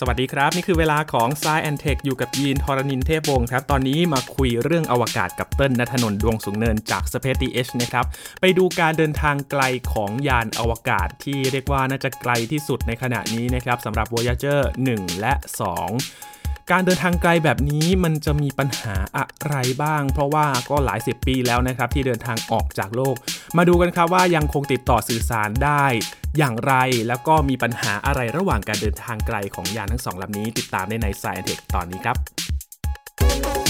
[0.00, 8.04] สวัสดีครับ นี่คือเวลาของ s ายแอนเทคอยู่กับยีนทรณินเทพวงศ์ครับ ตอนนี้มาคุยเรื่องอวกาศกับเติ้ลนัทนนท์ดวงสูงเนินจาก Space TH นะครับ
[8.40, 14.60] ไปดูการเดินทางไกลของยานอวกาศที่เรียกว่าน่าจะไกลที่สุดในขณะนี้นะครับสำหรับ Voyager
[14.92, 15.34] 1 และ
[16.02, 23.16] 2การเดินทางไกลแบบนี้มันจะมีปัญหาอะไรบ้าง เพราะว่าก็หลายสิบปีแล้วนะครับที่เดินทางออกจากโลก
[23.56, 25.84] มาดูกันครับว่ายังคงติดต่อสื่อสารได้
[26.36, 26.74] อย่างไร
[27.08, 33.67] แล้วก็มีปัญหาอะไรระหว่างการเดินทางไกลของยานทั้งสองลำนี้ ติดตามได้ใน s ายเทคตอนนี้ครับ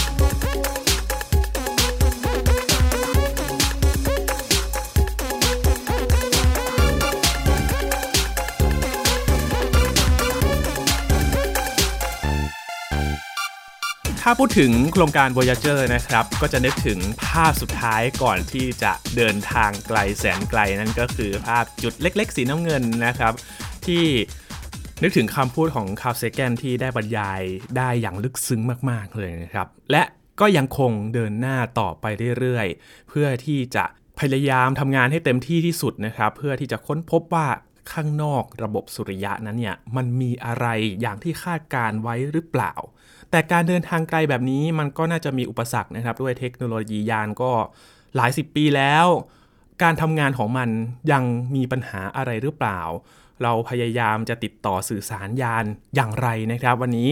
[14.30, 23.32] ถ้าพูดถึงโครงการ Voyager นะครับ ก็จะนึกถึงภาพสุดท้ายก่อนที่จะเดินทางไกลแสนไกลนั่นก็คือภาพจุดเล็ก ๆ สีน้ำเงินนะครับ
[23.86, 24.04] ที่
[25.02, 27.42] นึกถึงคำพูดของคาร์เซแกนที่ได้บรรยาย
[27.76, 30.02] ได้อย่างลึกซึ้งมาก ๆ เลยนะครับ และ
[30.40, 32.04] ก็ยังคงเดินหน้าต่อไป
[32.38, 33.84] เรื่อย ๆ เพื่อที่จะ
[34.20, 37.46] พยายามทำงานให้เต็มที่ที่สุดนะครับ เพื่อที่จะค้นพบว่า
[37.92, 40.66] ข้างนอกระบบสุริยะนั้นเนี่ยมันมีอะไร
[41.00, 42.74] อย่างที่คาดการไว้หรือเปล่า
[43.30, 47.52] แต่การเดินทางไกลแบบนี้มันก็น่าจะมีอุปสรรคนะครับ ด้วยเทคโนโลยียานก็
[48.16, 49.06] หลายสิบปีแล้ว
[49.82, 50.68] การทำงานของมัน
[51.12, 51.22] ยัง
[51.54, 52.80] มีปัญหาอะไรหรือเปล่า
[53.42, 55.64] เราพยายามจะติดต่อสื่อสารยาน
[55.96, 57.10] อย่างไรนะครับ วันนี้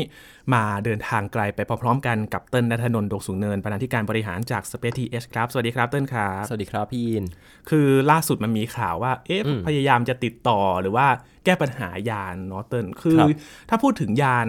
[0.55, 7.25] มาเดินทางไกลไปพร้อมๆกันกับเติ้ลนัทนนท์ดวงสูงเนิน บรรณาธิการบริหารจาก Space TH ครับ สวัสดีครับเติ้ลครับ สวัสดีครับพี่ยิน
[7.71, 11.07] คือล่าสุดมันมีข่าวว่า เอ๊ะ พยายามจะติดต่อหรือว่า
[11.45, 13.29] แก้ปัญหายานเนาะเติ้ลคือครับ
[13.71, 14.49] ถ้าพูดถึงยาน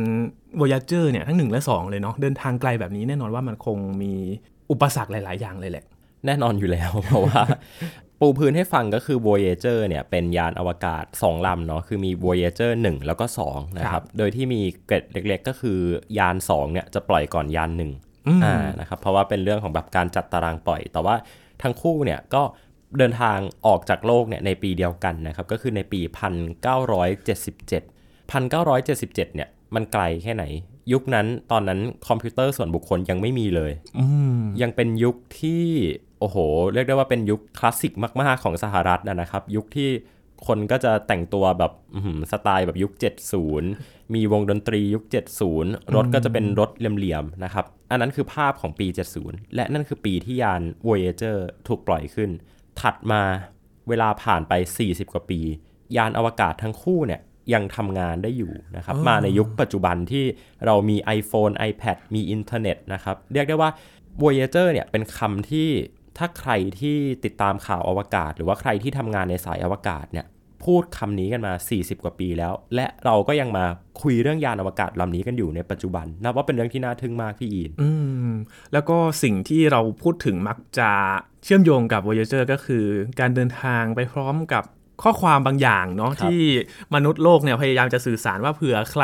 [0.59, 4.13] Voyager เนี่ยทั้ง 1 และ 2 เลยเนาะเดินทางไกลแบบนี้แน่นอนว่ามันคงมี
[4.71, 5.85] อุปสรรคหลาย ๆ อย่างเลยแหละ
[6.25, 7.41] แน่นอนอยู่แล้ว เพราะว่า
[8.19, 15.79] ปูพื้นให้ฟังก็คือ Voyager เนี่ยเป็นยานอวกาศ 2 ลำเนาะคือมี Voyager 1 แล้วก็ 2 นะคครัรับบโดยที่มีเกร็ดเล็กๆ ก็คือ
[16.17, 17.81] ยาน 2 เนี่ยจะปล่อยก่อนยาน1
[18.27, 21.15] อืมอ่านะครับเพราะว่าเป็นเรื่องของแบบการจัดตารางปล่อย แต่ว่า
[21.61, 22.43] ทั้งคู่เนี่ยก็
[22.97, 25.99] เดินทางออกจากโลกเนี่ยในปีเดียวกันนะครับ ก็คือในปี
[27.17, 27.71] 1977
[28.33, 30.45] 1977 เนี่ยมันไกลแค่ไหน
[30.93, 34.05] ยุคนั้นตอนนั้นคอมพิวเตอร์ส่วนบุคคลยังไม่มีเลยอื
[34.39, 35.65] มยังเป็นยุคที่
[36.19, 36.37] โอ้โห
[36.73, 39.89] เรียกได้ว่าเป็นยุคคลาสสิกมาก ๆ ของสหรัฐนะนะครับ ยุคที่
[40.47, 42.91] คนก็จะแต่งตัวแบบอื้อหือสไตล์แบบยุค
[43.53, 45.03] 70 มีวงดนตรียุค
[45.49, 48.87] 70 รถก็จะเป็นรถเหลี่ยมๆนะครับ อันนั้นคือภาพของปี
[49.21, 52.29] 70 และนั่นคือปีที่ยาน Voyager ถูกปล่อยขึ้น
[52.81, 53.21] ถัดมา
[53.89, 55.39] เวลาผ่านไป 40 กว่าปี
[55.97, 57.21] ยานอวกาศทั้งคู่เนี่ย
[57.53, 60.25] ยังทำงานได้อยู่นะครับอ๋อมาในยุคปัจจุบันที่
[60.65, 63.69] เรามี iPhone iPad มีอินเทอร์เน็ตนะครับ เรียกได้ว่า
[64.21, 65.69] Voyager เนี่ยเป็นคำที่
[66.17, 70.25] ถ้าใครที่ติดตามข่าวอวกาศ หรือว่าใครที่ทำงานในสายอวกาศเนี่ย
[70.65, 73.65] พูดคำนี้กันมา 40 กว่าปีแล้ว และเราก็ยังมา
[74.01, 77.89] คุยเรื่องยานอวกาศลำนี้กันอยู่ในปัจจุบัน นับว่าเป็นเรื่องที่น่าทึ่งมากพี่อีนอื
[78.29, 78.31] ม
[78.73, 80.89] แล้วก็สิ่งที่เราพูดถึงมักจะ
[81.43, 82.85] เชื่อมโยงกับ Voyager ก็คือ
[83.19, 84.63] การเดินทางไปพร้อมกับ
[85.03, 86.41] ข้อความบางอย่างเนาะครับที่
[86.95, 89.03] มนุษย์โลกเนี่ยพยายามจะสื่อสารว่าเผื่อใคร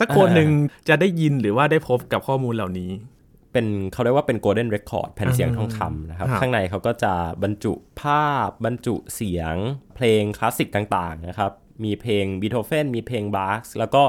[0.00, 0.50] สักคนหนึ่ง
[0.88, 2.90] จะได้ยินหรือว่าได้พบกับข้อมูลเหล่านี้
[3.52, 7.12] เป็นเขาเรียกว่าเป็น golden record แผ่นเสียงอืมทองคำนะครับครับ ข้างในเขาก็จะ
[7.42, 9.54] บรรจุภาพ บรรจุเสียง
[9.96, 11.52] เพลงคลาสสิกต่างๆนะครับ
[11.84, 14.02] มีเพลงบีโธเฟนมีเพลงบาร์กแล้วก็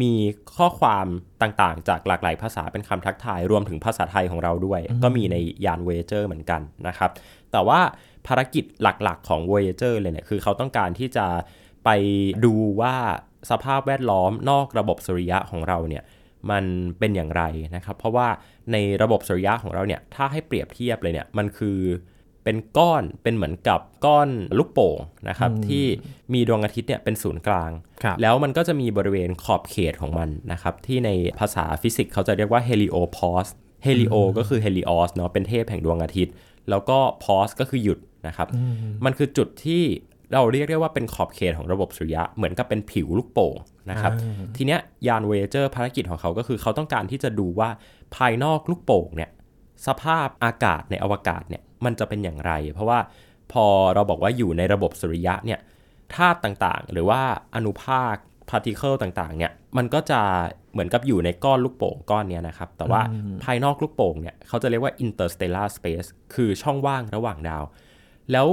[0.00, 0.12] มี
[0.56, 1.06] ข้อความ
[1.42, 7.10] ต่างๆ จากหลากหลายภาษาเป็นคำทักทายรวมถึงภาษาไทยของเราด้วย ก็มีในยาน Voyager เหมือนกันนะครับ
[7.52, 7.80] แต่ว่า
[8.26, 11.26] ภารกิจหลักๆ ของ Voyager เลยเนี่ยคือเขาต้องการที่จะ
[11.84, 11.90] ไป
[12.44, 12.94] ดูว่า
[13.50, 16.02] สภาพแวดล้อมนอกระบบสุริยะของเราเนี่ย
[16.50, 16.64] มัน
[16.98, 17.42] เป็นอย่างไร
[17.76, 18.28] นะครับ เพราะว่า
[18.72, 21.78] ในระบบสุริยะของเราเนี่ยถ้าให้เปรียบเทียบเลยเนี่ยมันคือ
[22.44, 24.28] เป็นก้อนเป็นเหมือนกับก้อน
[24.58, 25.84] ลูกโป่งนะครับที่
[26.34, 27.70] มีดวงอาทิตย์เนี่ยเป็นศูนย์กลาง
[28.02, 33.50] ครับแล้วมันก็จะมีบริเวณขอบเขตของมันนะครับที่ในภาษาฟิสิกส์เขาจะเรียกว่า heliopause
[33.86, 36.32] helio ก็คือ helios เนาะเป็นเทพแห่งดวงอาทิตย์
[36.70, 38.48] แล้วก็ pause ก็คือหยุดนะครับ
[39.04, 39.82] มันคือจุดที่
[40.32, 43.56] เราเรียกได้ว่าเป็นขอบเขตของระบบสุริยะเหมือนกับเป็นผิวลูกโป่ง
[43.90, 44.12] นะครับ
[44.56, 47.68] ทีเนี้ยยาน Voyager ภารกิจของเขาก็คือเขาต้องการที่จะดูว่า
[48.16, 49.30] ภายนอกลูกโป่งเนี่ย
[49.86, 52.98] สภาพอากาศในอวกาศเนี่ยมันจะเป็นอย่างไร เพราะว่า
[53.52, 53.64] พอ
[53.94, 55.60] เราบอกว่าอยู่ในระบบสุริยะเนี่ย
[56.14, 57.20] ธาตุต่างๆ หรือว่า
[57.54, 58.16] อนุภาค
[58.50, 60.20] พาร์ติเคิลต่างๆเนี่ยมันก็จะ
[60.72, 63.02] เหมือนกับอยู่ในก้อนลูกโป่งก้อนเนี้ยนะครับ แต่ว่า
[63.44, 67.64] ภายนอกลูกโป่งเนี่ยเขาจะเรียกว่า interstellar space คือช่องว่างระหว่างดาว
[68.32, 68.48] แล้ว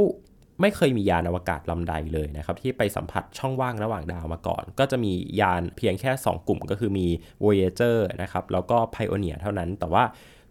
[0.61, 5.11] ไม่เคยมียานอวกาศลำใดเลยนะครับที่ไปสัมผัสช่องว่างระหว่างดาวมาก่อน ก็จะมี
[5.41, 7.07] ยานเพียงแค่ 2 กลุ่มก็คือมี
[7.43, 10.03] Voyager นะครับแล้วก็ Pioneer เท่านั้น แต่ว่า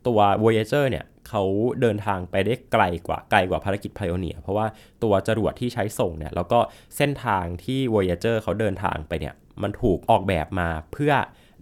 [0.07, 1.43] ตัว Voyager เนี่ยเขา
[1.81, 4.67] เดินทางไปได้ไกลกว่าไกลกว่าภารกิจ Pioneer เพราะว่า
[5.03, 6.59] ตัวจรวดที่ใช้ส่งเนี่ยแล้วก็
[6.97, 11.13] เส้นทางที่ Voyager เขาเดินทางไปเนี่ยมันถูกออกแบบมาเพื่อ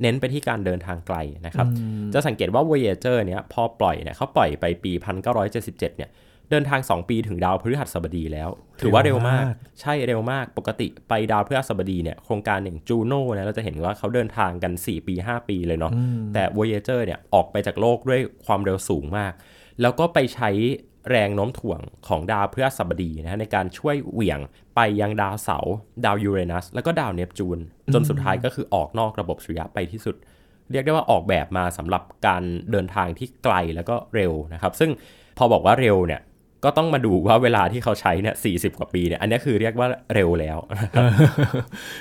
[0.02, 1.16] เน้นไปที่การเดินทางไกล
[1.46, 1.66] นะครับ
[2.12, 4.92] จะสังเกตว่า Voyager เนี่ยพอปล่อยเนี่ยเขาปล่อยไปปี
[5.40, 6.10] 1977 เนี่ย
[6.52, 8.49] เดินทาง 2 ปีถึงดาวพฤหัสบดีแล้ว
[8.81, 9.44] ถือว่าเร็วมาก
[9.81, 15.93] ใช่เร็วมาก ปกติไปดาวพฤหัสบดีเนี่ย โครงการอย่างจูโน่นะเราจะเห็นว่าเขาเดินทางกัน 4 ปี 5 ปีเลยเนาะ
[16.34, 19.32] แต่ Voyager เนี่ยออกไปจากโลกด้วยความเร็วสูงมาก
[19.81, 20.50] แล้วก็ไปใช้
[21.10, 24.40] แรงโน้มถ่วงของดาวพฤหัสบดีนะในการช่วยเหวี่ยง
[24.76, 25.75] ไปยังดาวเสาร์
[26.05, 27.58] ดาวยูเรนัสแล้วก็ดาวเนปจูน
[27.93, 30.16] จนสุดท้ายก็คือออกนอกระบบสุริยะไปที่สุด
[30.72, 34.90] เรียกได้ว่าออกแบบมาสำหรับการเดินทางที่ไกลแล้วก็เร็วนะครับ ซึ่ง
[35.38, 36.20] พอบอกว่าเร็วเนี่ย
[36.64, 40.58] ก็ต้องมาดูว่าเวลาที่เขาใช้เนี่ยสีกว่าปีเนี่ยอันนี้คือเรียกว่าเร็วแล้ว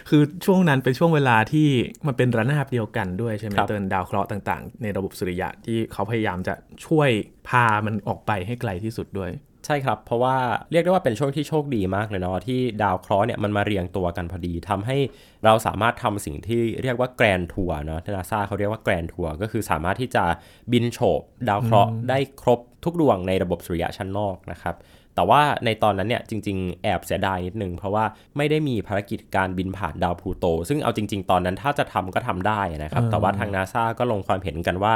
[0.10, 1.68] คือช่วงนั้นเป็นช่วงเวลาที่
[2.08, 6.54] มันเป็นระนาบเดียวกันด้วยใช่ไหมครับเหมือนดาวเคราะห์ต่าง ๆ ในระบบสุริยะที่เขาพยายามจะ
[6.86, 7.10] ช่วย
[7.50, 9.32] พามันออกไปให้ไกลที่สุดด้วย
[9.66, 10.36] ใช่ครับ เพราะว่า
[10.72, 14.98] เรียกได้ว่าเป็นช่วงที่โชคดีมากเลยเนาะที่ดาวเคราะห์เนี่ยมันมาเรียงตัวกันพอดีทำให้
[15.46, 20.24] เราสามารถทำสิ่งที่เรียกว่า Grand Tour เนาะนาซาเขาเรียกว่า Grand Tour ก็คือสามารถที่จะ
[20.72, 24.76] บินโฉบดาวเคราะห์ได้ครบทุกดวงในระบบสุริยะชั้นนอกนะครับ
[25.16, 28.06] แต่ว่าในตอนนั้นเนี่ยจริง ๆ แอบเสียดายนิดนึง เพราะว่า
[28.38, 34.94] ไม่ได้มีภารกิจการบินผ่านดาวพลูโต ซึ่งเอาจริง ๆ ตอนนั้นถ้าจะทำก็ทำได้นะครับ แต่ว่าทางนาซาก็ลงความเห็นกันว่า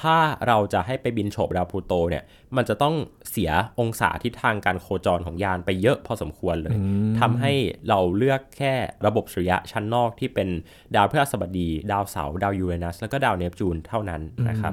[0.00, 0.16] ถ้า
[0.46, 2.24] เราจะให้ไปบินโฉบดาวพลูโตเนี่ย
[2.56, 2.94] มันจะต้อง
[3.30, 3.50] เสีย
[3.80, 6.76] องศาทิศทางการโคจรของยานไปเยอะพอสมควรเลย
[7.20, 7.52] ทำให้
[7.88, 8.74] เราเลือกแค่
[9.06, 10.48] ระบบสุริยะชั้นนอกที่เป็น
[10.96, 14.72] ดาวพฤหัสบดี ดาวเสาร์ดาวยูเรนัสแล้วก็ดาวเนปจูนเท่านั้นนะครับ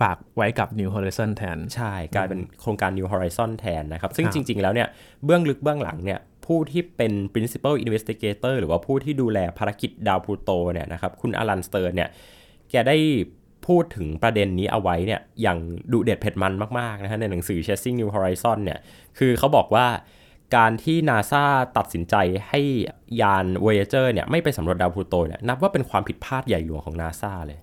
[0.00, 4.88] ฝากไว้กับ New Horizon แทน ใช่ กลายเป็นโครงการ New Horizon แทนนะครับ ซึ่งจริง ๆ แล้วเนี่ย
[5.24, 12.08] เบื้องลึกเบื้องหลังเนี่ย ผู้ที่เป็น principal investigator หรือว่าผู้ที่ดูแลภารกิจดาวพลูโตเนี่ยนะครับ คุณอลันสเติร์นเนี่ย
[12.70, 12.96] แกได้
[13.68, 15.58] พูดถึงประเด็นนี้เอาไว้เนี่ยอย่าง
[15.92, 18.78] ดุเด็ดเผ็ดมันมาก ๆ นะฮะในหนังสือ Chasing New Horizons เนี่ย
[19.18, 19.86] คือเขาบอกว่า
[20.56, 21.44] การที่นาซา
[21.76, 22.14] ตัดสินใจ
[22.48, 22.60] ให้
[23.20, 27.58] ยาน Voyager เนี่ยไม่ไปสำรวจดาวพลูโตเนี่ยนับว่าเป็นความผิดพลาดใหญ่หลวงของนาซาเลย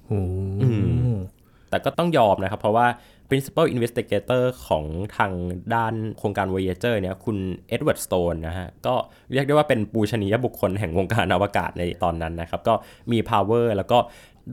[1.70, 2.88] แต่ก็ต้องยอมนะครับ เพราะว่า
[3.30, 4.86] principal investigator ของ
[5.18, 5.32] ทาง
[5.76, 7.38] ด้านโครงการ Voyager เนี่ยคุณ
[7.68, 8.96] เอ็ดเวิร์ดสโตนนะฮะ ก็
[9.34, 12.74] เรียกได้ว่าเป็นปูชนียบุคคลแห่งวงการอวกาศในตอนนั้นนะครับ ก็
[13.12, 13.98] มี power แล้วก็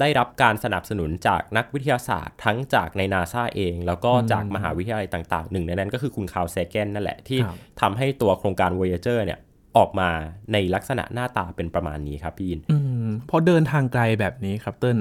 [0.01, 9.39] ได้รับการสนับสนุนจากนักวิทยาศาสตร์ ทั้งจากในนาซาเอง แล้วก็จากมหาวิทยาลัยต่างๆ หนึ่งในนั้นก็คือคุณคาร์ลเซเกนนั่นแหละ ที่ครับทำให้ตัวโครงการ Voyager เนี่ย
[9.77, 10.09] ออกมา
[10.53, 12.77] ในลักษณะหน้าตาเป็นประมาณนี้ครับพี่ยินอื
[13.07, 14.99] มพอเดินทางไกลแบบนี้ครับเติ้ล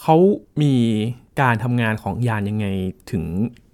[0.00, 0.16] เขา
[0.62, 0.74] มี
[1.40, 2.66] การทำงานของยานยังไง
[3.10, 3.24] ถึง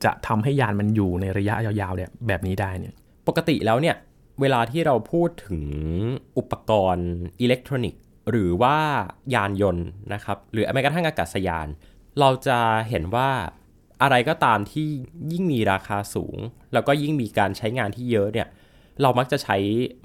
[0.05, 2.95] จะทำให้ยานมันอยู่ในระยะยาวๆเนี่ยแบบนี้ได้เนี่ย
[3.29, 3.97] ปกติแล้วเนี่ย
[4.41, 5.63] เวลาที่เราพูดถึง
[6.39, 7.11] อุปกรณ์
[7.41, 8.77] อิเล็กทรอนิกส์ หรือว่า
[9.35, 11.69] ยานยนต์นะครับ หรือแม้กระทั่งอากาศยาน
[12.21, 12.59] เราจะ
[12.89, 13.31] เห็นว่า
[14.03, 14.87] อะไรก็ตามที่
[15.33, 16.39] ยิ่งมีราคาสูง
[16.73, 18.49] แล้วก็ยิ่งมีการใช้งานที่เยอะเนี่ย
[19.03, 19.57] เรามักจะใช้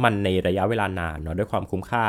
[0.04, 2.06] มันในระยะเวลานานเนาะด้วยความคุ้มค่า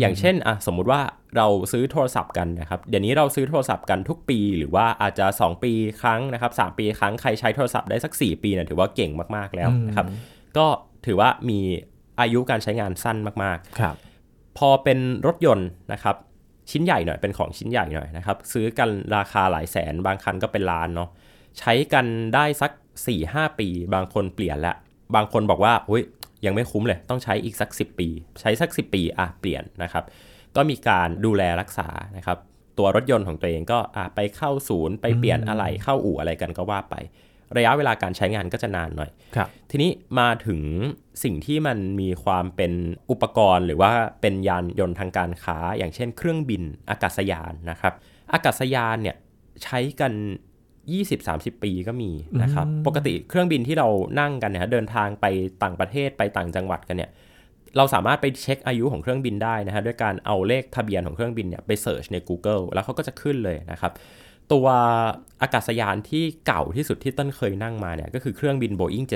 [0.00, 1.00] อย่างเช่นอะสมมุติว่า
[1.36, 10.06] เราซื้อโทรศัพท์กันนะครับ เดี๋ยวนี้เราซื้อโทรศัพท์กันทุกปี หรือว่าอาจจะ 2 ปีครั้งนะครับ3ปีครั้งใครใช้โทรศัพท์ได้สัก 4 ปีเนี่ยถือว่าเก่งมากๆแล้วนะครับ
[10.56, 10.66] ก็
[11.06, 11.60] ถือว่ามี
[12.20, 13.94] อายุการใช้งานสั้นมากๆครับ
[14.58, 16.16] พอเป็นรถยนต์นะครับ
[16.70, 21.08] ชิ้นใหญ่หน่อยเป็นของชิ้นใหญ่หน่อยนะครับซื้อกันราคาหลายแสน บางคันก็เป็นล้านเนาะ
[21.58, 22.70] ใช้กันได้สัก
[23.14, 24.74] 4-5 ปี บางคนเปลี่ยนละ
[25.14, 26.02] บางคนบอกว่าอุ้ย
[26.44, 28.08] ยังไม่คุ้มเลยต้องใช้อีกสัก 10 ปี
[28.40, 30.04] ใช้สัก 10 ปีอะเปลี่ยนนะครับ
[30.56, 32.38] ก็มีการดูแลรักษานะครับ
[32.78, 36.94] ตัวรถยนต์ของตัวเองก็อะไปเข้าศูนย์ไปเปลี่ยนอะไรเข้าอู่อะไรกันก็ว่าไป
[37.56, 40.60] ระยะเวลาการใช้งานก็จะนานหน่อยครับทีนี้มาถึง
[41.24, 42.72] สิ่งที่มันมีความเป็น
[43.10, 47.92] อุปกรณ์ หรือว่าเป็นยานยนต์ทางการค้า อย่างเช่น เครื่องบินอากาศยานนะครับ
[48.32, 49.16] อากาศยานเนี่ย
[49.64, 50.12] ใช้กัน
[50.88, 52.10] 20-30 ปีก็มี
[52.42, 53.88] นะครับ ปกติเครื่องบินที่เรา
[54.20, 55.26] นั่งกันเนี่ยเดินทางไป
[55.62, 57.10] ต่างประเทศไปต่างจังหวัดกันเนี่ย
[57.76, 63.92] เราสามารถไปเช็คอายุของเครื่องบินได้นะฮะด้วยการเอาเลขทะเบียนของเครื่องบินเนี่ยไปเสิร์ชใน Google แล้วเขาก็จะขึ้นเลยนะครับ
[64.52, 64.66] ตัว
[65.42, 69.06] อากาศยานที่เก่าที่สุดที่ต้นเคยนั่งมาเนี่ย ก็คือเครื่องบิน Boeing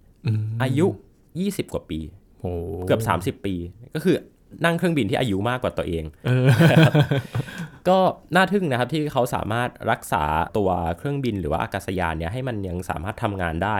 [0.00, 0.86] 747 อายุ
[1.30, 2.00] 20 กว่าปี
[2.40, 2.50] โอ้
[2.86, 3.02] เกือบ
[3.38, 3.54] 30 ปี
[3.94, 4.16] ก็คือ
[4.64, 6.46] นั่งเครื่องบินที่อายุมากกว่าตัวเองเออ
[7.88, 7.98] ก็
[8.34, 10.24] น่าทึ่งนะครับที่เขาสามารถรักษา
[10.56, 13.78] ตัวเครื่องบินหรือว่าอากาศยานเนี่ยให้มันยังสามารถทำงานได้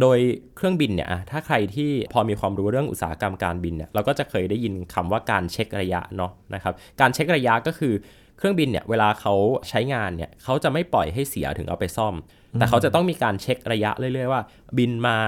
[0.00, 0.18] โดย
[0.56, 7.94] เครื่องบินเนี่ยอะถ้าใครที่พอมีความรู้เรื่องอุตสาหกรรมการบินเนี่ยเราก็จะเคยได้ยินคำว่าการเช็คระยะเนาะนะครับ การเช็คระยะก็คือ
[8.38, 9.34] เครื่องบินเนี่ยเวลาเขา
[9.68, 12.14] ใช้งานเนี่ยเขาจะไม่ปล่อยให้เสียถึงเอาไปซ่อม
[12.54, 14.42] แต่เขาจะต้องมีการเช็คระยะเรื่อยๆว่า
[14.78, 15.18] บินมา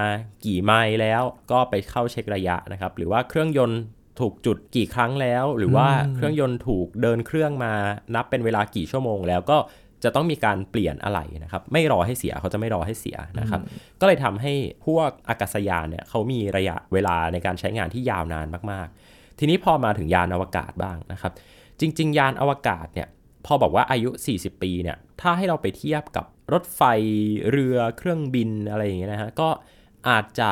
[0.45, 1.21] กี่ไมล์แล้ว
[1.51, 3.81] ก็ไปเข้าเช็คระยะนะครับ หรือว่าเครื่องยนต์
[4.19, 7.73] ถูกจุดกี่ครั้งแล้ว หรือว่าเครื่องยนต์ถูกเดินเครื่องมา
[8.15, 9.57] นับเป็นเวลากี่ชั่วโมง แล้วก็
[10.03, 13.61] จะต้องมีการเปลี่ยนอะไหล่นะครับ ไม่รอให้เสียเขาจะไม่รอให้เสียนะครับ
[14.01, 14.53] ก็เลยทำให้
[14.85, 21.31] พวกอากาศยานเนี่ยเขามีระยะเวลาในการใช้งานที่ยาวนานมากๆ ทีนี้พอมาถึงยานอวกาศบ้างนะครับ
[21.79, 23.07] จริง ๆ ยานอวกาศเนี่ย
[23.45, 26.81] พอบอกว่าอายุ 40 ปีเนี่ยถ้าให้เราไปเทียบกับรถไฟ
[27.51, 29.49] เรือเครื่องบินอะไรอย่างเงี้ยนะฮะก็
[30.09, 30.49] อาจจะ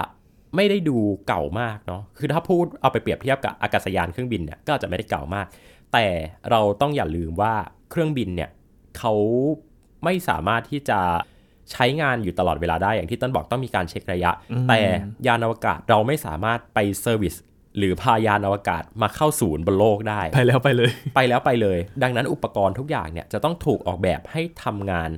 [0.55, 5.47] ไม่ได้ดูเก่ามากเนาะคือถ้าพูดเอาไปเปรียบเทียบกับอากาศยานเครื่องบินเนี่ยก็อาจจะไม่ได้เก่ามาก
[5.93, 6.05] แต่
[6.51, 7.53] เราต้องอย่าลืมว่า
[7.91, 8.49] เครื่องบินเนี่ย
[8.97, 9.13] เขา
[10.03, 10.99] ไม่สามารถที่จะ
[11.71, 14.31] ใช้งานอยู่ตลอดเวลาได้อย่างที่ต้นบอกต้องมีการเช็คระยะ
[14.69, 14.79] แต่
[15.27, 17.35] ยานอวกาศเราไม่สามารถไป service
[17.77, 25.09] หรือพายานอวกาศมาเข้าศูนย์บนโลกได้ ไปแล้วไปเลย ไปแล้วไปเลย ดังนั้นอุปกรณ์ทุกอย่างเนี่ยจะต้องถูกออกแบบให้ทำงาน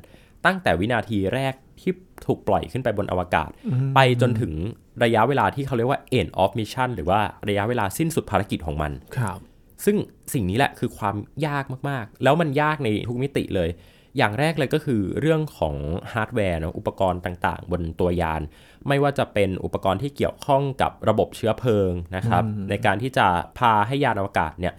[0.46, 1.92] ตั้งแต่วินาทีแรกที่
[2.26, 3.50] ถูกปล่อยขึ้นไปบนอวกาศ
[3.96, 4.54] ไปจนถึง
[5.04, 9.40] ระยะเวลาที่เขาเรียกว่า end of mission หรือว่าระยะเวลาสิ้นสุดภารกิจของมัน ครับ
[9.86, 9.98] ซึ่ง
[10.34, 11.16] สิ่งนี้แหละคือความ
[11.48, 13.70] ยากมาก ๆ แล้วมันยากในทุกมิติเลย
[14.18, 15.76] อย่างแรกเลยก็คือเรื่องของ
[16.14, 18.42] ฮาร์ดแวร์เนอะอุปกรณ์ต่างๆ บนตัวยาน
[18.88, 24.74] ไม่ว่าจะเป็นอุปกรณ์ที่เกี่ยวข้องกับระบบเชื้อเพลิงนะครับ ในการที่จะพาให้ยานอวกาศเนี่ย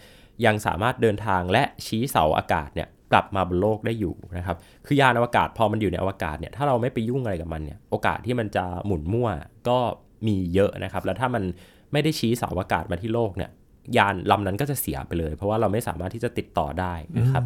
[0.47, 4.57] ยังสามารถเดินทางและชี้เสาอากาศเนี่ยกลับมาบนโลกได้อยู่นะครับ
[4.87, 9.29] คือยานอวกาศพอมันอยู่ในอวกาศเนี่ยถ้าเราไม่ไปยุ่งอะไรกับมันเนี่ยโอกาสที่มันจะหมุนมั่ว
[9.69, 9.79] ก็
[10.27, 11.43] มีเยอะนะครับ แล้วถ้ามัน
[11.93, 13.51] ไม่ได้ชี้เสาอากาศมาที่โลกเนี่ย
[13.97, 17.45] ยานลำนั้นก็จะเสียไปเลย เพราะว่าเราไม่สามารถที่จะติดต่อได้นะครับ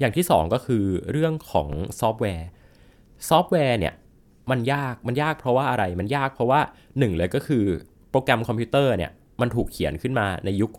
[0.00, 1.68] อย่างที่สองก็คือเรื่องของ
[2.00, 2.48] ซอฟต์แวร์
[3.28, 3.94] ซอฟต์แวร์เนี่ย
[4.50, 6.60] มันยากมันยากเพราะว่าอะไรมันยากเพราะว่า
[6.98, 7.64] หนึ่งเลยก็คือ
[8.10, 9.10] โปรแกรมคอมพิวเตอร์เนี่ย
[9.40, 10.70] มันถูกเขียนขึ้นมาในยุค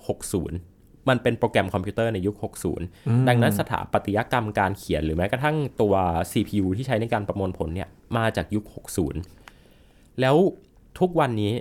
[0.52, 2.36] 60 มันเป็นโปรแกรมคอมพิวเตอร์ในยุค
[2.82, 5.94] 60 ดังนั้นสถาปัตยกรรมการเขียนหรือแม้กระทั่งตัว
[6.32, 8.64] CPU ที่ใช้ในการประมวลผลเนี่ยมาจากยุค
[9.24, 10.36] 60 แล้ว
[11.00, 11.54] ทุกวันนี้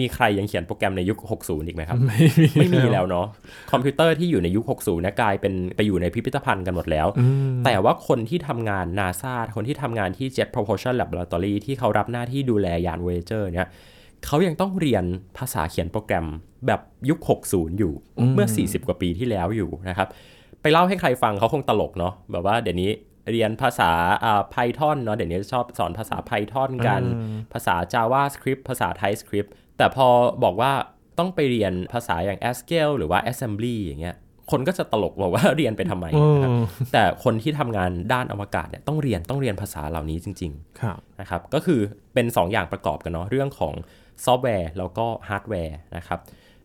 [0.00, 3.26] มีใครยังเขียนโปรแกรมในยุค 60 อีกไหมครับ ไม่มีไม่มีแล้วเนาะ
[3.72, 7.06] คอมพิวเตอร์ที่อยู่ในยุค 60นะกลายเป็นไปอยู่ในพิพิธภัณฑ์กันหมดแล้ว
[7.64, 13.70] แต่ว่าคนที่ทำงาน NASA คนที่ทำงานที่ Jet Propulsion Laboratory ที่เขารับหน้าที่ดูแลยาน Voyager เนี่ย
[14.26, 15.04] เขายังต้องเรียน
[15.38, 16.26] ภาษาเขียนโปรแกรม
[16.66, 17.18] แบบยุค
[17.50, 17.92] 60 อยู่
[18.34, 20.08] เมื่อ 40 กว่าปีที่แล้วอยู่นะครับ
[20.62, 22.90] ไปเล่าให้ใครฟังเขาคงตลกเนาะแบบว่าเดี๋ยวนี้
[23.32, 23.90] เรียนภาษา
[24.24, 27.02] อ่า Python เนาะเดี๋ยวนี้ชอบสอนภาษา Python กัน
[27.52, 30.08] ภาษา JavaScript ภาษา TypeScript แต่พอ
[30.44, 30.72] บอกว่า
[31.18, 34.16] ต้องไปเรียนภาษาอย่าง Haskell หรือว่า Assembly อย่างเงี้ย
[34.50, 36.54] คนก็จะตลกบอกว่าเรียนไปทำไมนะครับ
[36.92, 41.80] แต่คนที่ทำงานด้านอวกาศเนี่ยต้องเรียนต้องเรียนภาษาเหล่านี้จริงๆครับนะครับก็คือ
[42.14, 43.74] เป็น2อย่างประกอบกันเนาะเรื่องของ
[44.24, 46.20] ซอฟต์แวร์แล้วก็ฮาร์ดแวร์นะครับ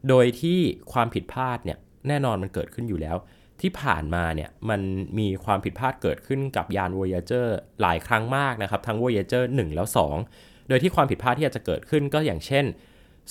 [0.09, 0.59] โดยที่
[0.93, 1.77] ความผิดพลาดเนี่ย
[2.07, 3.17] แน่นอนมันเกิดขึ้นอยู่แล้ว
[3.61, 4.81] ที่ผ่านมาเนี่ยมัน
[5.19, 7.47] มีความผิดพลาดเกิดขึ้นกับยาน Voyager
[7.81, 9.87] หลายครั้งมากนะครับทั้ง Voyager 1 แล้ว
[10.27, 12.65] 2 โดยที่ความผิดพลาดที่อาจจะเกิดขึ้นก็อย่างเช่น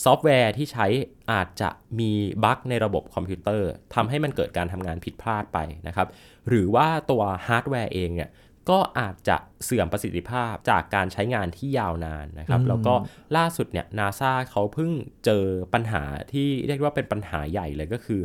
[0.04, 0.86] ซอฟต์แวร์ที่ใช้
[1.32, 1.70] อาจจะ
[2.00, 2.10] มี
[2.44, 6.08] บั๊กในระบบคอมพิวเตอร์ทำให้มันเกิดการทำงานผิดพลาดไปนะครับ
[6.48, 8.30] หรือว่าตัวฮาร์ดแวร์เองเนี่ย
[8.70, 12.94] ก็อาจจะเสื่อมประสิทธิภาพจากการใช้งานที่ยาวนานนะครับ แล้วก็
[13.36, 14.90] ล่าสุดเนี่ยนาซาเขาเพิ่ง
[15.24, 15.44] เจอ
[15.74, 18.20] ปัญหาที่เรียกว่าเป็นปัญหาใหญ่เลยก็คือ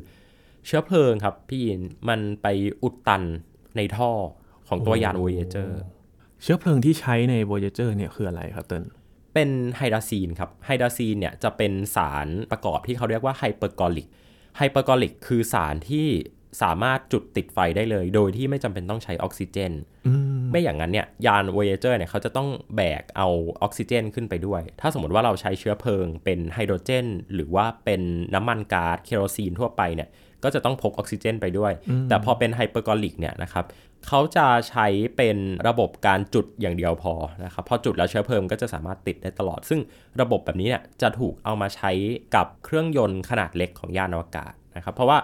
[0.65, 2.47] เชื้อเพลิงครับพี่ยินมันไป
[2.83, 3.23] อุดตัน
[3.77, 4.11] ในท่อ
[4.67, 5.71] ของตัวยาน Voyager
[6.43, 8.83] เชื้อเพลิงที่ใช้ใน Voyager เนี่ยคืออะไรครับเติ้ล
[9.37, 14.07] เป็นไฮดราซีนครับไฮดราซีนเนี่ยจะเป็นสารประกอบที่เขาเรียกว่า hypergolic
[14.57, 16.07] hypergolic คือสารที่
[16.61, 19.71] สามารถจุดติดไฟได้เลย โดยที่ไม่จำเป็นต้องใช้ออกซิเจน
[20.51, 23.27] ไม่อย่างนั้นเนี่ยยาน Voyager เนี่ยเขาจะต้องแบกเอา
[23.61, 28.01] ออกซิเจนขึ้นไปด้วย ถ้าสมมติว่าเราใช้เชื้อเพลิงเป็นไฮโดรเจน หรือว่าเป็น
[28.33, 30.09] น้ำมันก๊าดเคโรซีนทั่วไปเนี่ย
[30.43, 31.71] ก็จะต้องพกออกซิเจนไปด้วย
[32.09, 33.65] แต่พอเป็น hypergolic เนี่ยนะครับ
[34.07, 37.13] เขาจะใช้เป็นระบบการจุดอย่างเดียวพอ
[37.45, 39.79] นะครับพอจุดแล้วเชื้อเพลิงก็จะสามารถติดได้ตลอด ซึ่ง
[40.21, 41.91] ระบบแบบนี้เนี่ยจะถูกเอามาใช้
[42.35, 45.17] กับเครื่องยนต์ขนาดเล็กของยานอวกาศนะครับเพราะว่า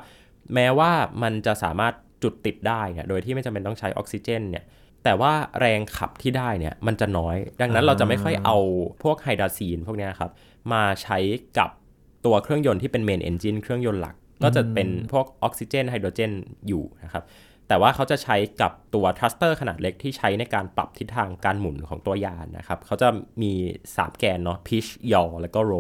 [0.54, 0.92] แม้ว่า
[1.24, 1.94] มันจะสามารถ
[2.24, 4.64] จุดติดได้เนี่ยโดยที่ไม่จำเป็นต้องใช้ออกซิเจนเนี่ย
[5.04, 8.58] แต่ว่าแรงขับที่ได้เนี่ยมันจะน้อย ดังนั้นเราจะไม่ค่อยเอา
[9.04, 10.32] พวกไฮดราซีนพวกเนี้ยครับ
[10.74, 11.18] มาใช้
[11.58, 11.70] กับ
[12.26, 16.32] ตัวเครื่องยนต์ที่เป็น main engine เครื่องยนต์หลัก ก็จะเป็นพวกออกซิเจนไฮโดรเจน
[16.68, 17.24] อยู่นะครับ
[17.68, 23.08] แต่ว่าเขาจะใช้กับตัว thruster ขนาดเล็กที่ใช้ในการปรับทิศทางการหมุนของตัวยานนะครับเขาจะ
[23.42, 23.52] มี
[23.88, 25.74] 3 แกนเนาะ pitch yaw แล้วก็ roll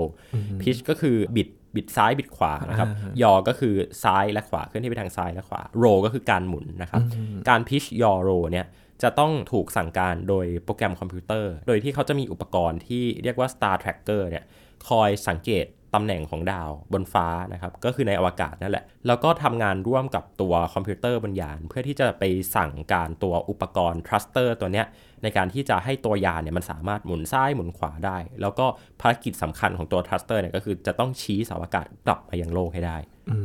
[0.62, 2.90] pitch ก็คือบิดบิดซ้ายบิดขวานะครับ
[3.22, 7.02] yaw ก็คือซ้ายและขวาเคลื่อนที่ไปทางซ้ายและขวา roll ก็คือการหมุนนะครับ
[7.50, 8.66] การ pitch yaw roll เนี่ย
[9.04, 14.44] จะต้องถูกสั่งการโดยโปรแกรมคอมพิวเตอร์ โดยที่เขาจะมีอุปกรณ์ที่เรียกว่า Star Tracker เนี่ย
[14.90, 22.24] คอยสังเกต ตำแหน่งของดาวบนฟ้านะครับก็คือในอวกาศนั่นแหละ แล้วก็ทำงานร่วมกับตัวคอมพิวเตอร์บนยาน เพื่อที่จะไป
[22.56, 24.86] สั่งการตัวอุปกรณ์ thruster ตัวเนี้ย
[25.24, 28.66] ในการที่จะให้ตัวยานเนี่ยมันสามารถหมุนซ้ายหมุนขวาได้ แล้วก็
[29.02, 32.98] ภารกิจสำคัญของตัวทรัสเตอร์เนี่ยก็คือจะต้องชี้เสาอากาศกลับมายังโลกให้ได้
[33.32, 33.38] อื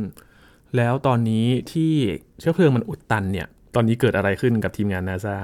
[0.00, 0.02] ม
[0.76, 1.92] แล้วตอนนี้ที่
[2.40, 5.36] เชื้อเพลิงมันอุดตันเนี่ย ตอนนี้เกิดอะไรขึ้นกับทีมงานนาซา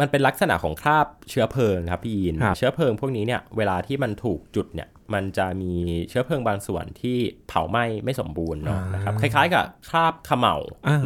[0.00, 5.72] มันเป็นลักษณะของคราบเชื้อเพลิงครับพี่ยินครับเชื้อเพลิงพวกนี้เนี่ยเวลาที่มันถูกจุดเนี่ย มันจะมี
[6.08, 7.16] เชื้อเพลิงบางส่วนที่
[7.48, 10.56] เผาไหม้ไม่สมบูรณ์เนาะนะครับคล้ายๆกับคราบเขม่า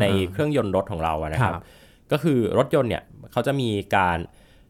[0.00, 1.62] ในเครื่องยนต์รถของเรานะครับ
[2.12, 4.18] ก็คือรถยนต์เนี่ยเขาจะมีการ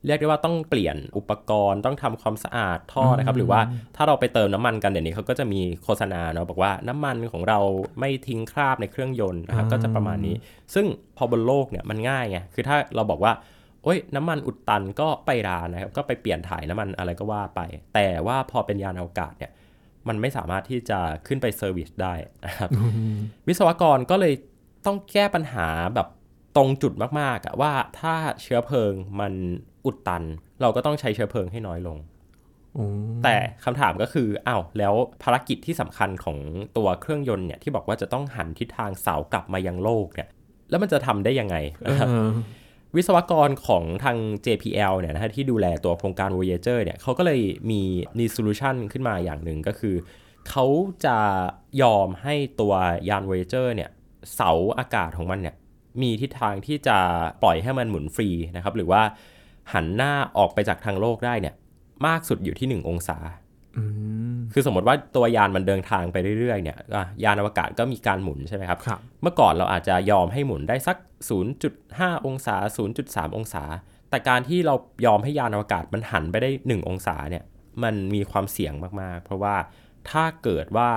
[0.07, 3.61] เรียกได้ว่าต้องเปลี่ยนอุปกรณ์ต้องทำความสะอาดท่อนะครับ หรือว่า
[3.97, 7.59] ถ้าเราไปเติมน้ำมันกันเดี๋ยวนี้เขาก็จะมีโฆษณาเนาะบอกว่าน้ำมันของเรา
[8.01, 10.35] ไม่ทิ้งคราบในเครื่องยนต์นะครับก็จะประมาณนี้
[10.75, 10.87] ซึ่ง
[11.17, 13.33] พอบนโลกเนี่ยมันง่ายไงคือถ้าเราบอกว่า
[13.85, 17.61] โอ้ยน้ำมันอุดตันก็ไปร้านนะครับก็ไปเปลี่ยนถ่ายน้ำมันอะไรก็ว่าไป
[17.95, 19.53] แต่ว่าพอเป็นยานอวกาศเนี่ย
[20.09, 22.15] มันไม่สามารถที่จะขึ้นไปเซอร์วิสได้
[22.47, 22.71] นะครับ
[23.49, 24.35] วิศวกรก็เลย
[24.87, 26.09] ต้องแก้ปัญหาแบบ
[26.57, 29.33] ตรงจุดมากๆว่าถ้าเชื้อเพลิงมัน
[29.87, 30.23] อุดตัน
[30.61, 31.99] เราก็ต้องใช้เชื้อเพลิงให้น้อยลง
[33.25, 36.39] แต่คำถามก็คืออ้าวแล้วภารกิจที่สำคัญของ
[36.77, 40.29] ตัวเครื่องยนต์เนี่ยที่บอกว่าจะต้องหันทิศทางเสากลับมายังโลกเนี่ย
[40.71, 42.09] แล้วมันจะทำได้ยังไงนะครับ
[42.97, 47.81] วิศวกรของทาง JPL เนี่ยนะที่ดูแลตัวโครงการ Voyager เนี่ยเขาก็เลยมี
[48.19, 49.95] นีโซลูชันขึ้นมาอย่างหนึ่งก็คือ
[50.49, 50.67] เขา
[51.05, 51.19] จะ
[51.83, 52.75] ยอมให้ตัว
[53.09, 53.91] ยาน Voyager เนี่ย
[54.35, 55.55] เสาอากาศของมันเนี่ย
[56.03, 56.99] มีทิศทางที่จะ
[57.43, 59.03] ปล่อยให้มันหมุนฟรีนะครับ หรือว่า
[59.73, 61.55] หันหน้าออกไปจากทางโลกได้เนี่ย
[62.07, 63.19] มากสุดอยู่ที่ 1 องศา
[64.53, 66.79] คือสมมติว่าตัวยานมันเดินทางไปเรื่อยๆเนี่ย
[67.25, 70.97] ยานอวกาศก็มีการหมุนใช่ไหมครับรบเมื่อก่อนเราอาจจะยอมให้หมุนได้สัก
[71.61, 72.57] 0.5 องศา
[72.97, 73.65] 0.3 องศา
[74.11, 74.75] แต่การที่เรา
[75.07, 77.45] ยอมให้ยานอวกาศมันหันไปได้ 1 องศาเนี่ย
[77.83, 79.57] มันมีความเสี่ยงมากๆ เพราะว่า
[80.11, 80.91] ถ้าเกิดว่า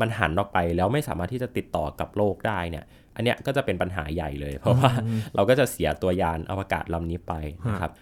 [0.00, 2.84] มันหันออกไปแล้วไม่สามารถที่จะติดต่อกับโลกได้เนี่ย
[3.16, 4.90] อันเนี้ยก็จะเป็นปัญหาใหญ่เลย เพราะว่า
[5.34, 7.32] เราก็จะเสียตัวยานอวกาศลำนี้ไป
[7.68, 7.92] นะครับ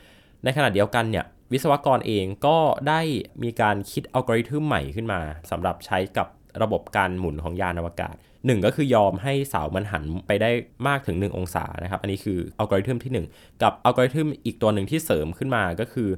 [0.45, 3.01] ในขณะเดียวกันเนี่ย วิศวกรเองก็ได้
[3.43, 6.29] มีการคิดอัลกอริทึมใหม่ขึ้นมาสำหรับใช้กับ
[6.63, 8.15] ระบบการหมุนของยานอวกาศ
[8.47, 10.51] หนึ่งก็คือยอมให้เสามันหันไปได้
[10.89, 16.09] มากถึง 1 องศานะครับ อันนี้คืออัลกอริทึมที่ 1 กับอัลกอริทึมอีกตัวหนึ่งที่เสริมขึ้นมาก็คือ